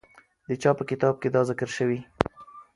د 0.47 0.49
چا 0.61 0.71
په 0.77 0.83
کتاب 0.89 1.15
کې 1.21 1.29
دا 1.35 1.41
ذکر 1.49 1.69
سوی؟ 1.77 1.99